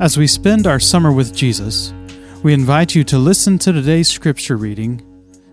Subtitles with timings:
[0.00, 1.92] As we spend our summer with Jesus,
[2.42, 5.02] we invite you to listen to today's scripture reading,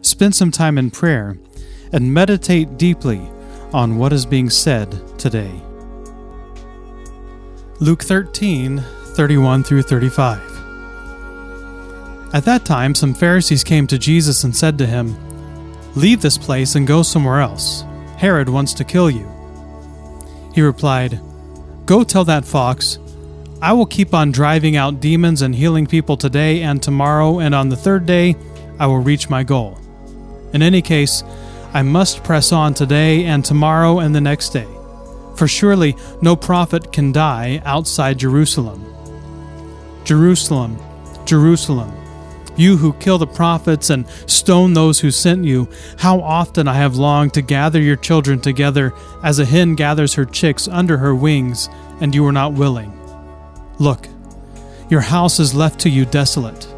[0.01, 1.37] spend some time in prayer,
[1.93, 3.21] and meditate deeply
[3.73, 5.51] on what is being said today.
[7.79, 8.83] Luke 13,
[9.15, 10.39] 31 through 35.
[12.33, 15.15] At that time, some Pharisees came to Jesus and said to him,
[15.95, 17.83] Leave this place and go somewhere else.
[18.17, 19.29] Herod wants to kill you.
[20.53, 21.19] He replied,
[21.85, 22.99] Go tell that fox,
[23.61, 27.69] I will keep on driving out demons and healing people today and tomorrow, and on
[27.69, 28.35] the third day
[28.79, 29.79] I will reach my goal.
[30.53, 31.23] In any case,
[31.71, 34.67] I must press on today and tomorrow and the next day,
[35.35, 38.83] for surely no prophet can die outside Jerusalem.
[40.05, 40.77] Jerusalem,
[41.25, 41.93] Jerusalem
[42.57, 46.95] you who kill the prophets and stone those who sent you, how often I have
[46.95, 48.93] longed to gather your children together
[49.23, 51.69] as a hen gathers her chicks under her wings,
[52.01, 53.00] and you were not willing.
[53.81, 54.07] Look,
[54.91, 56.71] your house is left to you desolate.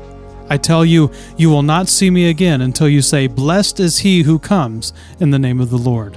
[0.50, 4.22] I tell you, you will not see me again until you say, Blessed is he
[4.22, 6.16] who comes in the name of the Lord.